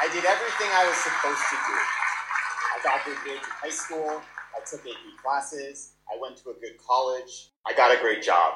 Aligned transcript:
I 0.00 0.06
did 0.12 0.24
everything 0.24 0.68
I 0.72 0.86
was 0.86 0.96
supposed 0.96 1.42
to 1.50 1.56
do. 1.66 1.74
I 1.74 2.82
got 2.84 3.04
good 3.04 3.16
grades 3.24 3.42
in 3.42 3.50
high 3.50 3.74
school, 3.74 4.22
I 4.54 4.60
took 4.64 4.86
AP 4.86 5.22
classes, 5.22 5.94
I 6.08 6.16
went 6.20 6.36
to 6.38 6.50
a 6.50 6.54
good 6.54 6.78
college, 6.78 7.50
I 7.66 7.72
got 7.74 7.90
a 7.90 8.00
great 8.00 8.22
job. 8.22 8.54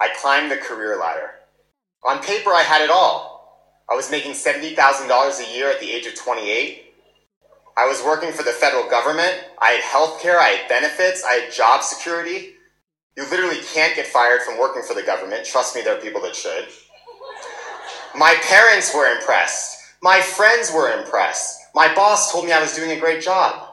I 0.00 0.08
climbed 0.20 0.50
the 0.50 0.56
career 0.56 0.98
ladder. 0.98 1.30
On 2.04 2.18
paper, 2.20 2.50
I 2.50 2.62
had 2.62 2.82
it 2.82 2.90
all. 2.90 3.84
I 3.88 3.94
was 3.94 4.10
making 4.10 4.32
$70,000 4.32 4.74
a 4.76 5.56
year 5.56 5.70
at 5.70 5.78
the 5.78 5.92
age 5.92 6.06
of 6.06 6.16
28. 6.16 6.92
I 7.76 7.86
was 7.86 8.02
working 8.04 8.32
for 8.32 8.42
the 8.42 8.50
federal 8.50 8.88
government. 8.90 9.44
I 9.62 9.72
had 9.72 9.84
health 9.84 10.20
care, 10.20 10.40
I 10.40 10.48
had 10.48 10.68
benefits, 10.68 11.22
I 11.24 11.34
had 11.34 11.52
job 11.52 11.84
security. 11.84 12.54
You 13.16 13.30
literally 13.30 13.60
can't 13.72 13.94
get 13.94 14.08
fired 14.08 14.42
from 14.42 14.58
working 14.58 14.82
for 14.82 14.94
the 14.94 15.02
government. 15.04 15.44
Trust 15.44 15.76
me, 15.76 15.82
there 15.82 15.96
are 15.96 16.00
people 16.00 16.22
that 16.22 16.34
should. 16.34 16.66
My 18.16 18.34
parents 18.42 18.92
were 18.92 19.06
impressed. 19.06 19.79
My 20.02 20.22
friends 20.22 20.72
were 20.72 20.90
impressed. 20.98 21.60
My 21.74 21.94
boss 21.94 22.32
told 22.32 22.46
me 22.46 22.52
I 22.52 22.60
was 22.60 22.74
doing 22.74 22.92
a 22.92 23.00
great 23.00 23.22
job. 23.22 23.68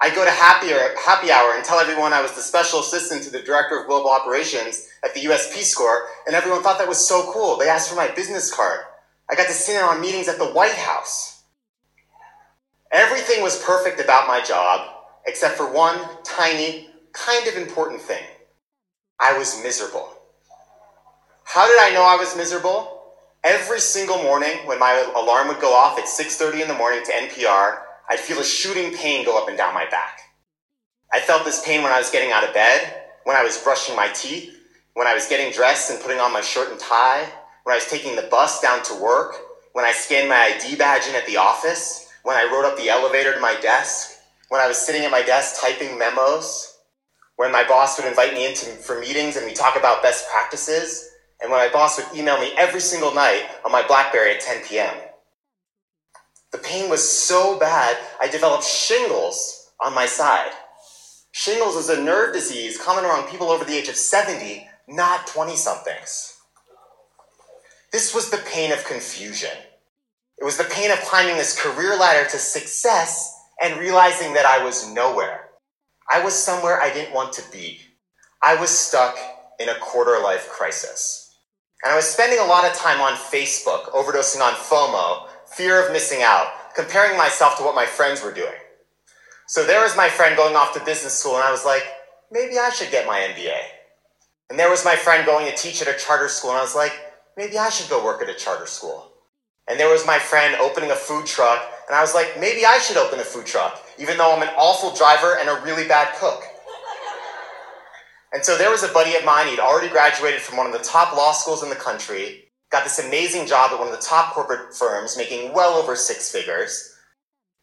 I 0.00 0.10
go 0.12 0.24
to 0.24 0.30
happy 0.30 0.72
hour, 0.72 0.90
happy 0.98 1.30
hour 1.30 1.54
and 1.54 1.64
tell 1.64 1.78
everyone 1.78 2.12
I 2.12 2.20
was 2.20 2.32
the 2.32 2.40
special 2.40 2.80
assistant 2.80 3.22
to 3.22 3.30
the 3.30 3.42
director 3.42 3.78
of 3.78 3.86
global 3.86 4.10
operations 4.10 4.88
at 5.04 5.14
the 5.14 5.20
US 5.30 5.54
Peace 5.54 5.72
Corps, 5.72 6.08
and 6.26 6.34
everyone 6.34 6.64
thought 6.64 6.78
that 6.78 6.88
was 6.88 7.06
so 7.06 7.30
cool. 7.32 7.56
They 7.56 7.68
asked 7.68 7.88
for 7.88 7.94
my 7.94 8.08
business 8.08 8.52
card. 8.52 8.80
I 9.30 9.36
got 9.36 9.46
to 9.46 9.52
sit 9.52 9.76
in 9.76 9.82
on 9.82 10.00
meetings 10.00 10.26
at 10.26 10.38
the 10.38 10.50
White 10.50 10.74
House. 10.74 11.44
Everything 12.90 13.40
was 13.40 13.62
perfect 13.62 14.00
about 14.00 14.26
my 14.26 14.42
job, 14.42 14.88
except 15.26 15.56
for 15.56 15.72
one 15.72 15.96
tiny, 16.24 16.90
kind 17.12 17.46
of 17.46 17.56
important 17.56 18.02
thing. 18.02 18.24
I 19.20 19.38
was 19.38 19.62
miserable. 19.62 20.12
How 21.44 21.68
did 21.68 21.78
I 21.80 21.94
know 21.94 22.02
I 22.02 22.16
was 22.16 22.36
miserable? 22.36 22.91
Every 23.44 23.80
single 23.80 24.22
morning 24.22 24.66
when 24.66 24.78
my 24.78 24.92
alarm 25.16 25.48
would 25.48 25.58
go 25.58 25.74
off 25.74 25.98
at 25.98 26.04
6:30 26.04 26.62
in 26.62 26.68
the 26.68 26.74
morning 26.74 27.04
to 27.04 27.12
NPR, 27.12 27.82
I'd 28.08 28.20
feel 28.20 28.38
a 28.38 28.44
shooting 28.44 28.96
pain 28.96 29.24
go 29.24 29.36
up 29.36 29.48
and 29.48 29.58
down 29.58 29.74
my 29.74 29.84
back. 29.86 30.20
I 31.12 31.18
felt 31.18 31.44
this 31.44 31.60
pain 31.64 31.82
when 31.82 31.90
I 31.90 31.98
was 31.98 32.08
getting 32.10 32.30
out 32.30 32.44
of 32.44 32.54
bed, 32.54 33.02
when 33.24 33.36
I 33.36 33.42
was 33.42 33.58
brushing 33.58 33.96
my 33.96 34.06
teeth, 34.10 34.56
when 34.94 35.08
I 35.08 35.14
was 35.14 35.26
getting 35.26 35.50
dressed 35.50 35.90
and 35.90 36.00
putting 36.00 36.20
on 36.20 36.32
my 36.32 36.40
shirt 36.40 36.70
and 36.70 36.78
tie, 36.78 37.26
when 37.64 37.72
I 37.72 37.78
was 37.78 37.86
taking 37.86 38.14
the 38.14 38.22
bus 38.30 38.60
down 38.60 38.80
to 38.84 38.94
work, 38.94 39.34
when 39.72 39.84
I 39.84 39.90
scanned 39.90 40.28
my 40.28 40.54
ID 40.54 40.76
badge 40.76 41.08
in 41.08 41.16
at 41.16 41.26
the 41.26 41.38
office, 41.38 42.12
when 42.22 42.36
I 42.36 42.44
rode 42.44 42.64
up 42.64 42.76
the 42.76 42.90
elevator 42.90 43.34
to 43.34 43.40
my 43.40 43.56
desk, 43.56 44.20
when 44.50 44.60
I 44.60 44.68
was 44.68 44.78
sitting 44.78 45.04
at 45.04 45.10
my 45.10 45.22
desk 45.22 45.60
typing 45.60 45.98
memos, 45.98 46.78
when 47.34 47.50
my 47.50 47.64
boss 47.64 47.98
would 47.98 48.06
invite 48.06 48.34
me 48.34 48.46
into 48.46 48.66
for 48.76 49.00
meetings 49.00 49.34
and 49.34 49.44
we 49.44 49.52
talk 49.52 49.74
about 49.74 50.00
best 50.00 50.30
practices, 50.30 51.08
and 51.42 51.50
when 51.50 51.60
my 51.60 51.72
boss 51.72 51.98
would 51.98 52.18
email 52.18 52.40
me 52.40 52.52
every 52.56 52.80
single 52.80 53.14
night 53.14 53.42
on 53.64 53.72
my 53.72 53.84
Blackberry 53.86 54.34
at 54.34 54.40
10 54.40 54.64
p.m. 54.64 54.94
The 56.52 56.58
pain 56.58 56.88
was 56.88 57.06
so 57.06 57.58
bad, 57.58 57.96
I 58.20 58.28
developed 58.28 58.64
shingles 58.64 59.72
on 59.84 59.94
my 59.94 60.06
side. 60.06 60.52
Shingles 61.32 61.76
is 61.76 61.88
a 61.88 62.00
nerve 62.00 62.34
disease 62.34 62.78
common 62.78 63.04
around 63.04 63.28
people 63.28 63.48
over 63.48 63.64
the 63.64 63.74
age 63.76 63.88
of 63.88 63.96
70, 63.96 64.68
not 64.88 65.26
20 65.26 65.56
somethings. 65.56 66.36
This 67.90 68.14
was 68.14 68.30
the 68.30 68.42
pain 68.50 68.72
of 68.72 68.84
confusion. 68.84 69.50
It 70.38 70.44
was 70.44 70.56
the 70.56 70.64
pain 70.64 70.90
of 70.90 70.98
climbing 71.00 71.36
this 71.36 71.60
career 71.60 71.96
ladder 71.96 72.28
to 72.30 72.38
success 72.38 73.34
and 73.62 73.80
realizing 73.80 74.34
that 74.34 74.46
I 74.46 74.64
was 74.64 74.90
nowhere. 74.92 75.48
I 76.12 76.22
was 76.22 76.34
somewhere 76.34 76.80
I 76.82 76.92
didn't 76.92 77.14
want 77.14 77.32
to 77.34 77.42
be. 77.52 77.80
I 78.42 78.56
was 78.56 78.70
stuck 78.70 79.16
in 79.58 79.68
a 79.68 79.78
quarter 79.78 80.18
life 80.22 80.48
crisis. 80.48 81.21
And 81.84 81.92
I 81.92 81.96
was 81.96 82.04
spending 82.04 82.38
a 82.38 82.44
lot 82.44 82.64
of 82.64 82.76
time 82.76 83.00
on 83.00 83.14
Facebook, 83.14 83.90
overdosing 83.90 84.40
on 84.40 84.54
FOMO, 84.54 85.28
fear 85.46 85.84
of 85.84 85.92
missing 85.92 86.22
out, 86.22 86.74
comparing 86.76 87.18
myself 87.18 87.56
to 87.58 87.64
what 87.64 87.74
my 87.74 87.86
friends 87.86 88.22
were 88.22 88.32
doing. 88.32 88.54
So 89.48 89.66
there 89.66 89.82
was 89.82 89.96
my 89.96 90.08
friend 90.08 90.36
going 90.36 90.54
off 90.54 90.74
to 90.74 90.84
business 90.84 91.18
school, 91.18 91.34
and 91.34 91.44
I 91.44 91.50
was 91.50 91.64
like, 91.64 91.82
maybe 92.30 92.58
I 92.58 92.70
should 92.70 92.92
get 92.92 93.06
my 93.06 93.18
MBA. 93.18 93.58
And 94.48 94.58
there 94.58 94.70
was 94.70 94.84
my 94.84 94.94
friend 94.94 95.26
going 95.26 95.50
to 95.50 95.56
teach 95.56 95.82
at 95.82 95.88
a 95.88 95.98
charter 95.98 96.28
school, 96.28 96.50
and 96.50 96.58
I 96.58 96.62
was 96.62 96.76
like, 96.76 96.92
maybe 97.36 97.58
I 97.58 97.68
should 97.68 97.90
go 97.90 98.04
work 98.04 98.22
at 98.22 98.28
a 98.28 98.34
charter 98.34 98.66
school. 98.66 99.12
And 99.68 99.78
there 99.78 99.90
was 99.90 100.06
my 100.06 100.18
friend 100.18 100.56
opening 100.60 100.90
a 100.90 100.94
food 100.94 101.26
truck, 101.26 101.62
and 101.88 101.96
I 101.96 102.00
was 102.00 102.14
like, 102.14 102.38
maybe 102.38 102.64
I 102.64 102.78
should 102.78 102.96
open 102.96 103.18
a 103.18 103.24
food 103.24 103.46
truck, 103.46 103.84
even 103.98 104.16
though 104.18 104.34
I'm 104.34 104.42
an 104.42 104.54
awful 104.56 104.94
driver 104.94 105.38
and 105.38 105.48
a 105.48 105.60
really 105.62 105.88
bad 105.88 106.14
cook. 106.16 106.44
And 108.32 108.44
so 108.44 108.56
there 108.56 108.70
was 108.70 108.82
a 108.82 108.88
buddy 108.88 109.14
of 109.16 109.24
mine, 109.24 109.48
he'd 109.48 109.60
already 109.60 109.88
graduated 109.88 110.40
from 110.40 110.56
one 110.56 110.66
of 110.66 110.72
the 110.72 110.78
top 110.78 111.14
law 111.14 111.32
schools 111.32 111.62
in 111.62 111.68
the 111.68 111.76
country, 111.76 112.44
got 112.70 112.82
this 112.82 112.98
amazing 112.98 113.46
job 113.46 113.72
at 113.72 113.78
one 113.78 113.88
of 113.88 113.94
the 113.94 114.02
top 114.02 114.32
corporate 114.32 114.74
firms, 114.74 115.16
making 115.16 115.52
well 115.52 115.74
over 115.74 115.94
six 115.94 116.32
figures. 116.32 116.96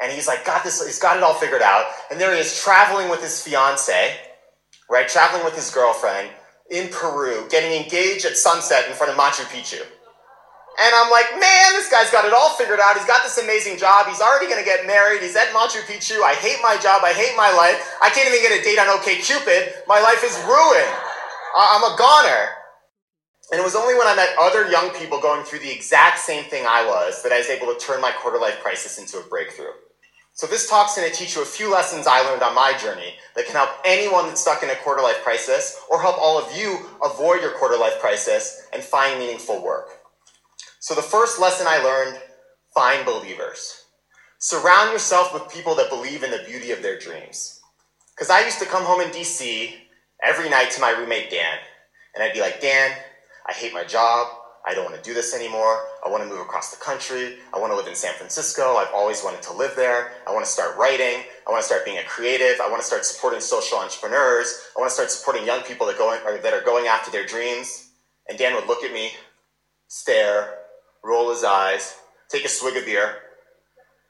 And 0.00 0.12
he's 0.12 0.28
like, 0.28 0.44
got 0.44 0.62
this, 0.64 0.84
he's 0.84 0.98
got 1.00 1.16
it 1.16 1.22
all 1.22 1.34
figured 1.34 1.62
out. 1.62 1.86
And 2.10 2.20
there 2.20 2.34
he 2.34 2.40
is 2.40 2.60
traveling 2.60 3.08
with 3.08 3.22
his 3.22 3.42
fiance, 3.42 4.16
right? 4.90 5.08
Traveling 5.08 5.44
with 5.44 5.56
his 5.56 5.70
girlfriend 5.70 6.30
in 6.70 6.88
Peru, 6.88 7.48
getting 7.50 7.72
engaged 7.72 8.26
at 8.26 8.36
sunset 8.36 8.86
in 8.88 8.94
front 8.94 9.10
of 9.10 9.18
Machu 9.18 9.44
Picchu. 9.46 9.82
And 10.78 10.94
I'm 10.94 11.10
like, 11.10 11.26
man, 11.34 11.74
this 11.74 11.90
guy's 11.90 12.10
got 12.10 12.24
it 12.24 12.32
all 12.32 12.54
figured 12.54 12.78
out. 12.78 12.96
He's 12.96 13.06
got 13.06 13.24
this 13.24 13.38
amazing 13.38 13.78
job. 13.78 14.06
He's 14.06 14.20
already 14.20 14.46
going 14.46 14.62
to 14.62 14.64
get 14.64 14.86
married. 14.86 15.22
He's 15.22 15.34
at 15.34 15.48
Machu 15.48 15.82
Picchu. 15.90 16.22
I 16.22 16.34
hate 16.34 16.58
my 16.62 16.78
job. 16.78 17.02
I 17.02 17.12
hate 17.12 17.34
my 17.36 17.50
life. 17.50 17.82
I 18.00 18.10
can't 18.10 18.28
even 18.28 18.38
get 18.40 18.54
a 18.54 18.62
date 18.62 18.78
on 18.78 18.86
OKCupid. 18.86 19.88
My 19.88 19.98
life 19.98 20.22
is 20.22 20.38
ruined. 20.46 20.94
I'm 21.58 21.82
a 21.82 21.96
goner. 21.98 22.58
And 23.50 23.60
it 23.60 23.64
was 23.64 23.74
only 23.74 23.94
when 23.94 24.06
I 24.06 24.14
met 24.14 24.36
other 24.38 24.70
young 24.70 24.90
people 24.90 25.20
going 25.20 25.42
through 25.44 25.60
the 25.60 25.72
exact 25.72 26.20
same 26.20 26.44
thing 26.44 26.64
I 26.68 26.86
was 26.86 27.22
that 27.22 27.32
I 27.32 27.38
was 27.38 27.48
able 27.48 27.74
to 27.74 27.78
turn 27.80 28.00
my 28.00 28.12
quarter 28.12 28.38
life 28.38 28.60
crisis 28.60 28.98
into 28.98 29.18
a 29.18 29.28
breakthrough. 29.28 29.74
So 30.34 30.46
this 30.46 30.70
talk's 30.70 30.94
going 30.94 31.10
to 31.10 31.16
teach 31.16 31.34
you 31.34 31.42
a 31.42 31.46
few 31.46 31.72
lessons 31.72 32.06
I 32.06 32.20
learned 32.20 32.42
on 32.42 32.54
my 32.54 32.72
journey 32.78 33.16
that 33.34 33.46
can 33.46 33.56
help 33.56 33.70
anyone 33.84 34.28
that's 34.28 34.42
stuck 34.42 34.62
in 34.62 34.70
a 34.70 34.76
quarter 34.76 35.02
life 35.02 35.24
crisis 35.24 35.80
or 35.90 36.00
help 36.00 36.16
all 36.18 36.38
of 36.38 36.56
you 36.56 36.86
avoid 37.02 37.40
your 37.40 37.50
quarter 37.58 37.76
life 37.76 37.98
crisis 37.98 38.62
and 38.72 38.80
find 38.80 39.18
meaningful 39.18 39.60
work. 39.64 39.97
So 40.88 40.94
the 40.94 41.02
first 41.02 41.38
lesson 41.38 41.66
I 41.68 41.82
learned, 41.82 42.18
find 42.74 43.04
believers. 43.04 43.84
Surround 44.38 44.90
yourself 44.90 45.34
with 45.34 45.52
people 45.52 45.74
that 45.74 45.90
believe 45.90 46.22
in 46.22 46.30
the 46.30 46.42
beauty 46.46 46.70
of 46.70 46.80
their 46.80 46.98
dreams. 46.98 47.60
Because 48.14 48.30
I 48.30 48.42
used 48.42 48.58
to 48.60 48.64
come 48.64 48.84
home 48.84 49.02
in 49.02 49.10
DC 49.10 49.74
every 50.24 50.48
night 50.48 50.70
to 50.70 50.80
my 50.80 50.92
roommate 50.92 51.28
Dan, 51.28 51.58
and 52.14 52.24
I'd 52.24 52.32
be 52.32 52.40
like, 52.40 52.62
Dan, 52.62 52.92
I 53.46 53.52
hate 53.52 53.74
my 53.74 53.84
job. 53.84 54.28
I 54.66 54.72
don't 54.72 54.90
want 54.90 54.96
to 54.96 55.02
do 55.02 55.12
this 55.12 55.34
anymore. 55.34 55.84
I 56.06 56.08
want 56.08 56.22
to 56.22 56.28
move 56.30 56.40
across 56.40 56.74
the 56.74 56.82
country. 56.82 57.36
I 57.52 57.58
want 57.58 57.70
to 57.70 57.76
live 57.76 57.86
in 57.86 57.94
San 57.94 58.14
Francisco. 58.14 58.76
I've 58.76 58.94
always 58.94 59.22
wanted 59.22 59.42
to 59.42 59.52
live 59.52 59.76
there. 59.76 60.12
I 60.26 60.32
want 60.32 60.46
to 60.46 60.50
start 60.50 60.78
writing. 60.78 61.22
I 61.46 61.50
want 61.50 61.60
to 61.60 61.66
start 61.66 61.84
being 61.84 61.98
a 61.98 62.04
creative. 62.04 62.62
I 62.62 62.70
want 62.70 62.80
to 62.80 62.86
start 62.86 63.04
supporting 63.04 63.40
social 63.40 63.76
entrepreneurs. 63.76 64.68
I 64.74 64.80
want 64.80 64.88
to 64.88 64.94
start 64.94 65.10
supporting 65.10 65.44
young 65.44 65.60
people 65.64 65.86
that, 65.86 65.98
that 65.98 66.54
are 66.54 66.64
going 66.64 66.86
after 66.86 67.10
their 67.10 67.26
dreams. 67.26 67.90
And 68.26 68.38
Dan 68.38 68.54
would 68.54 68.66
look 68.66 68.82
at 68.84 68.92
me, 68.94 69.10
stare, 69.88 70.54
roll 71.04 71.30
his 71.30 71.44
eyes, 71.44 71.96
take 72.28 72.44
a 72.44 72.48
swig 72.48 72.76
of 72.76 72.84
beer, 72.84 73.16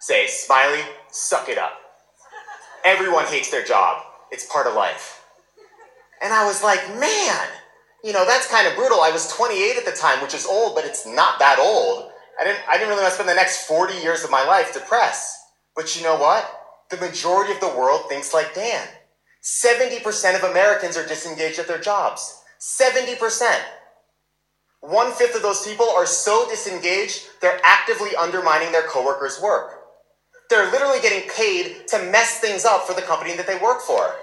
say, 0.00 0.26
Smiley, 0.26 0.82
suck 1.10 1.48
it 1.48 1.58
up. 1.58 1.72
Everyone 2.84 3.24
hates 3.24 3.50
their 3.50 3.64
job. 3.64 4.02
It's 4.30 4.44
part 4.46 4.66
of 4.66 4.74
life. 4.74 5.22
And 6.22 6.32
I 6.32 6.44
was 6.44 6.62
like, 6.62 6.86
man, 6.98 7.48
you 8.02 8.12
know, 8.12 8.26
that's 8.26 8.46
kind 8.50 8.66
of 8.66 8.76
brutal. 8.76 9.00
I 9.00 9.10
was 9.10 9.32
28 9.32 9.78
at 9.78 9.84
the 9.84 9.92
time, 9.92 10.20
which 10.20 10.34
is 10.34 10.46
old, 10.46 10.74
but 10.74 10.84
it's 10.84 11.06
not 11.06 11.38
that 11.38 11.58
old. 11.58 12.10
I 12.40 12.44
didn't, 12.44 12.60
I 12.68 12.74
didn't 12.74 12.88
really 12.88 13.02
want 13.02 13.12
to 13.12 13.14
spend 13.14 13.28
the 13.28 13.34
next 13.34 13.66
40 13.66 13.94
years 13.94 14.24
of 14.24 14.30
my 14.30 14.44
life 14.44 14.74
depressed. 14.74 15.36
But 15.74 15.96
you 15.96 16.02
know 16.02 16.16
what? 16.16 16.44
The 16.90 16.98
majority 16.98 17.52
of 17.52 17.60
the 17.60 17.68
world 17.68 18.02
thinks 18.08 18.34
like 18.34 18.54
Dan. 18.54 18.86
70% 19.42 20.36
of 20.36 20.50
Americans 20.50 20.96
are 20.96 21.06
disengaged 21.06 21.58
at 21.58 21.68
their 21.68 21.78
jobs. 21.78 22.42
70%. 22.60 23.58
One 24.86 25.12
fifth 25.12 25.34
of 25.34 25.40
those 25.40 25.66
people 25.66 25.88
are 25.88 26.04
so 26.04 26.46
disengaged, 26.50 27.26
they're 27.40 27.58
actively 27.64 28.14
undermining 28.16 28.70
their 28.70 28.86
coworkers' 28.86 29.40
work. 29.40 29.80
They're 30.50 30.70
literally 30.70 31.00
getting 31.00 31.26
paid 31.30 31.88
to 31.88 32.10
mess 32.10 32.38
things 32.38 32.66
up 32.66 32.86
for 32.86 32.92
the 32.92 33.00
company 33.00 33.34
that 33.34 33.46
they 33.46 33.56
work 33.56 33.80
for. 33.80 34.14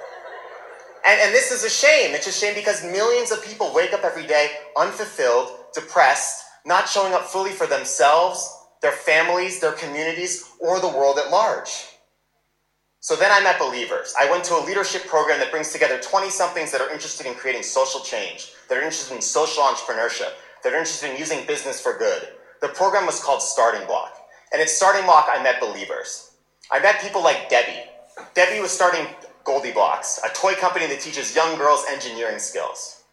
And, 1.08 1.20
and 1.20 1.34
this 1.34 1.52
is 1.52 1.64
a 1.64 1.70
shame. 1.70 2.14
It's 2.14 2.28
a 2.28 2.32
shame 2.32 2.54
because 2.54 2.84
millions 2.84 3.32
of 3.32 3.44
people 3.44 3.74
wake 3.74 3.92
up 3.92 4.04
every 4.04 4.28
day 4.28 4.52
unfulfilled, 4.78 5.50
depressed, 5.74 6.44
not 6.64 6.88
showing 6.88 7.14
up 7.14 7.24
fully 7.24 7.50
for 7.50 7.66
themselves, 7.66 8.48
their 8.84 8.92
families, 8.92 9.60
their 9.60 9.72
communities, 9.72 10.48
or 10.60 10.80
the 10.80 10.88
world 10.88 11.18
at 11.18 11.32
large. 11.32 11.88
So 13.00 13.16
then 13.16 13.32
I 13.32 13.42
met 13.44 13.58
believers. 13.58 14.14
I 14.22 14.30
went 14.30 14.44
to 14.44 14.54
a 14.54 14.62
leadership 14.64 15.08
program 15.08 15.40
that 15.40 15.50
brings 15.50 15.74
together 15.74 16.00
20 16.00 16.30
somethings 16.30 16.72
that 16.72 16.82
are 16.82 16.92
interested 16.92 17.26
in 17.26 17.34
creating 17.34 17.64
social 17.64 18.02
change, 18.02 18.52
that 18.70 18.78
are 18.78 18.82
interested 18.84 19.16
in 19.16 19.22
social 19.22 19.64
entrepreneurship, 19.64 20.34
that 20.64 20.74
are 20.74 20.78
interested 20.78 21.12
in 21.12 21.18
using 21.18 21.46
business 21.46 21.82
for 21.82 21.98
good. 21.98 22.30
The 22.62 22.70
program 22.70 23.06
was 23.06 23.24
called 23.24 23.42
StartingBloc. 23.42 24.10
And 24.54 24.62
at 24.62 24.68
StartingBloc, 24.68 25.26
I 25.30 25.42
met 25.42 25.60
believers. 25.62 26.32
I 26.72 26.80
met 26.80 27.02
people 27.02 27.24
like 27.24 27.50
Debbie. 27.50 27.90
Debbie 28.34 28.62
was 28.62 28.72
starting 28.72 29.08
GoldieBlox, 29.44 30.20
a 30.24 30.34
toy 30.34 30.54
company 30.54 30.88
that 30.88 31.02
teaches 31.02 31.36
young 31.36 31.58
girls 31.58 31.84
engineering 31.90 32.40
skills. 32.40 33.04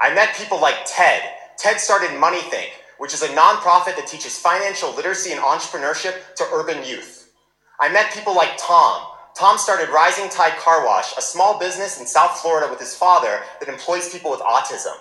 I 0.00 0.14
met 0.14 0.34
people 0.36 0.60
like 0.60 0.76
Ted. 0.86 1.22
Ted 1.58 1.80
started 1.80 2.18
Money 2.18 2.38
MoneyThink, 2.38 2.68
which 2.98 3.14
is 3.14 3.22
a 3.22 3.28
nonprofit 3.28 3.96
that 3.96 4.06
teaches 4.06 4.38
financial 4.38 4.94
literacy 4.94 5.32
and 5.32 5.40
entrepreneurship 5.40 6.34
to 6.36 6.44
urban 6.52 6.84
youth. 6.84 7.32
I 7.80 7.92
met 7.92 8.12
people 8.12 8.34
like 8.34 8.56
Tom. 8.58 9.06
Tom 9.36 9.58
started 9.58 9.90
Rising 9.90 10.30
Tide 10.30 10.56
Car 10.58 10.84
Wash, 10.84 11.16
a 11.18 11.22
small 11.22 11.58
business 11.58 12.00
in 12.00 12.06
South 12.06 12.38
Florida 12.38 12.68
with 12.70 12.80
his 12.80 12.94
father 12.94 13.40
that 13.60 13.68
employs 13.68 14.10
people 14.10 14.30
with 14.30 14.40
autism. 14.40 14.94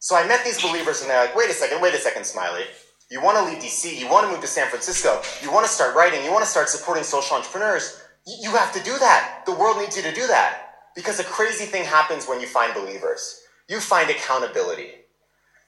So 0.00 0.16
I 0.16 0.26
met 0.26 0.44
these 0.44 0.60
believers 0.60 1.00
and 1.00 1.10
they're 1.10 1.24
like, 1.24 1.34
wait 1.34 1.50
a 1.50 1.52
second, 1.52 1.80
wait 1.80 1.94
a 1.94 1.98
second, 1.98 2.24
Smiley. 2.24 2.64
You 3.10 3.22
want 3.22 3.38
to 3.38 3.44
leave 3.44 3.62
DC, 3.62 3.98
you 3.98 4.08
want 4.08 4.26
to 4.26 4.32
move 4.32 4.40
to 4.42 4.46
San 4.46 4.68
Francisco, 4.68 5.22
you 5.42 5.50
want 5.50 5.66
to 5.66 5.72
start 5.72 5.96
writing, 5.96 6.22
you 6.24 6.30
want 6.30 6.44
to 6.44 6.50
start 6.50 6.68
supporting 6.68 7.04
social 7.04 7.36
entrepreneurs. 7.36 8.02
You 8.42 8.50
have 8.50 8.72
to 8.74 8.82
do 8.82 8.98
that. 8.98 9.42
The 9.46 9.54
world 9.54 9.78
needs 9.78 9.96
you 9.96 10.02
to 10.02 10.12
do 10.12 10.26
that. 10.26 10.68
Because 10.94 11.18
a 11.20 11.24
crazy 11.24 11.64
thing 11.64 11.84
happens 11.84 12.26
when 12.26 12.40
you 12.40 12.46
find 12.46 12.74
believers. 12.74 13.40
You 13.68 13.80
find 13.80 14.10
accountability. 14.10 14.90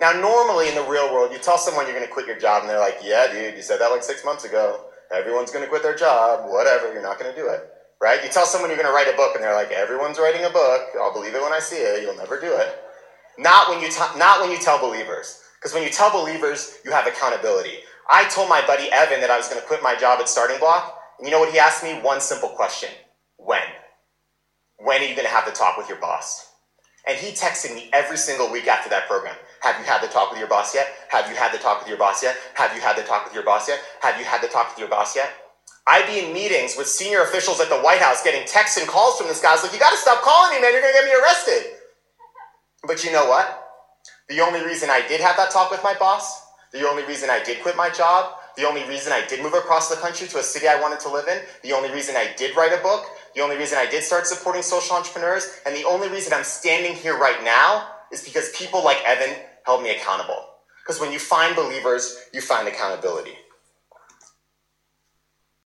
Now, 0.00 0.12
normally 0.12 0.68
in 0.68 0.74
the 0.74 0.82
real 0.82 1.12
world, 1.12 1.32
you 1.32 1.38
tell 1.38 1.58
someone 1.58 1.86
you're 1.86 1.94
going 1.94 2.06
to 2.06 2.12
quit 2.12 2.26
your 2.26 2.38
job, 2.38 2.62
and 2.62 2.70
they're 2.70 2.80
like, 2.80 2.98
yeah, 3.02 3.30
dude, 3.30 3.54
you 3.54 3.62
said 3.62 3.80
that 3.80 3.90
like 3.90 4.02
six 4.02 4.24
months 4.24 4.44
ago. 4.44 4.86
Everyone's 5.14 5.50
going 5.50 5.64
to 5.64 5.68
quit 5.68 5.82
their 5.82 5.94
job, 5.94 6.50
whatever, 6.50 6.92
you're 6.92 7.02
not 7.02 7.18
going 7.18 7.32
to 7.32 7.40
do 7.40 7.48
it. 7.48 7.68
Right? 8.00 8.22
You 8.24 8.30
tell 8.30 8.46
someone 8.46 8.70
you're 8.70 8.78
going 8.78 8.88
to 8.88 8.94
write 8.94 9.12
a 9.12 9.16
book, 9.16 9.34
and 9.34 9.44
they're 9.44 9.54
like, 9.54 9.70
everyone's 9.72 10.18
writing 10.18 10.44
a 10.44 10.50
book. 10.50 10.88
I'll 10.98 11.12
believe 11.12 11.34
it 11.34 11.42
when 11.42 11.52
I 11.52 11.58
see 11.58 11.76
it. 11.76 12.02
You'll 12.02 12.16
never 12.16 12.40
do 12.40 12.52
it. 12.56 12.82
Not 13.40 13.70
when 13.70 13.80
you, 13.80 13.88
t- 13.88 14.18
not 14.18 14.42
when 14.42 14.50
you 14.50 14.58
tell 14.58 14.78
believers. 14.78 15.40
Because 15.56 15.72
when 15.72 15.82
you 15.82 15.88
tell 15.88 16.12
believers, 16.12 16.76
you 16.84 16.90
have 16.90 17.06
accountability. 17.06 17.78
I 18.10 18.28
told 18.28 18.50
my 18.50 18.60
buddy 18.66 18.92
Evan 18.92 19.20
that 19.22 19.30
I 19.30 19.38
was 19.38 19.48
going 19.48 19.58
to 19.58 19.66
quit 19.66 19.82
my 19.82 19.96
job 19.96 20.20
at 20.20 20.26
StartingBloc, 20.26 20.92
and 21.18 21.26
you 21.26 21.30
know 21.30 21.40
what 21.40 21.50
he 21.50 21.58
asked 21.58 21.82
me? 21.82 21.94
One 22.02 22.20
simple 22.20 22.50
question 22.50 22.90
When? 23.38 23.62
When 24.76 25.00
are 25.00 25.04
you 25.04 25.14
going 25.14 25.26
to 25.26 25.32
have 25.32 25.46
the 25.46 25.52
talk 25.52 25.78
with 25.78 25.88
your 25.88 25.98
boss? 25.98 26.48
And 27.08 27.16
he 27.16 27.32
texted 27.32 27.74
me 27.74 27.88
every 27.94 28.18
single 28.18 28.52
week 28.52 28.68
after 28.68 28.90
that 28.90 29.08
program. 29.08 29.36
Have 29.62 29.78
you 29.78 29.84
had 29.86 30.02
the 30.02 30.08
talk 30.08 30.30
with 30.30 30.38
your 30.38 30.48
boss 30.48 30.74
yet? 30.74 30.88
Have 31.08 31.30
you 31.30 31.34
had 31.34 31.52
the 31.52 31.58
talk 31.58 31.80
with 31.80 31.88
your 31.88 31.96
boss 31.98 32.22
yet? 32.22 32.36
Have 32.54 32.74
you 32.74 32.82
had 32.82 32.96
the 32.96 33.02
talk 33.02 33.24
with 33.24 33.34
your 33.34 33.44
boss 33.44 33.68
yet? 33.68 33.80
Have 34.02 34.18
you 34.18 34.24
had 34.24 34.42
the 34.42 34.48
talk 34.48 34.68
with 34.68 34.78
your 34.78 34.88
boss 34.88 35.16
yet? 35.16 35.32
I'd 35.88 36.06
be 36.06 36.26
in 36.26 36.34
meetings 36.34 36.76
with 36.76 36.86
senior 36.86 37.22
officials 37.22 37.58
at 37.60 37.70
the 37.70 37.80
White 37.80 38.00
House 38.00 38.22
getting 38.22 38.46
texts 38.46 38.76
and 38.76 38.86
calls 38.86 39.16
from 39.16 39.28
this 39.28 39.40
guy. 39.40 39.50
I 39.50 39.54
was 39.54 39.62
like, 39.62 39.72
you 39.72 39.80
got 39.80 39.92
to 39.92 39.96
stop 39.96 40.20
calling 40.22 40.54
me, 40.54 40.60
man. 40.60 40.72
You're 40.72 40.82
going 40.82 40.92
to 40.92 41.00
get 41.00 41.08
me 41.08 41.16
arrested. 41.22 41.79
But 42.84 43.04
you 43.04 43.12
know 43.12 43.26
what? 43.26 43.62
The 44.28 44.40
only 44.40 44.64
reason 44.64 44.90
I 44.90 45.06
did 45.06 45.20
have 45.20 45.36
that 45.36 45.50
talk 45.50 45.70
with 45.70 45.82
my 45.82 45.94
boss, 45.94 46.42
the 46.72 46.88
only 46.88 47.04
reason 47.04 47.28
I 47.30 47.42
did 47.42 47.60
quit 47.62 47.76
my 47.76 47.90
job, 47.90 48.34
the 48.56 48.66
only 48.66 48.84
reason 48.88 49.12
I 49.12 49.26
did 49.26 49.42
move 49.42 49.54
across 49.54 49.88
the 49.88 49.96
country 49.96 50.28
to 50.28 50.38
a 50.38 50.42
city 50.42 50.68
I 50.68 50.80
wanted 50.80 51.00
to 51.00 51.08
live 51.10 51.28
in, 51.28 51.40
the 51.62 51.72
only 51.72 51.90
reason 51.90 52.16
I 52.16 52.32
did 52.36 52.56
write 52.56 52.72
a 52.72 52.82
book, 52.82 53.06
the 53.34 53.42
only 53.42 53.56
reason 53.56 53.78
I 53.78 53.86
did 53.86 54.02
start 54.02 54.26
supporting 54.26 54.62
social 54.62 54.96
entrepreneurs, 54.96 55.60
and 55.66 55.74
the 55.74 55.84
only 55.84 56.08
reason 56.08 56.32
I'm 56.32 56.44
standing 56.44 56.94
here 56.94 57.18
right 57.18 57.42
now 57.44 57.88
is 58.12 58.24
because 58.24 58.50
people 58.56 58.84
like 58.84 58.98
Evan 59.04 59.34
held 59.66 59.82
me 59.82 59.90
accountable. 59.90 60.46
Because 60.82 61.00
when 61.00 61.12
you 61.12 61.18
find 61.18 61.54
believers, 61.54 62.18
you 62.32 62.40
find 62.40 62.66
accountability. 62.66 63.34